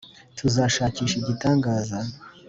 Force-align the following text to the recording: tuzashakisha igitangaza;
tuzashakisha 0.37 1.15
igitangaza; 1.17 1.99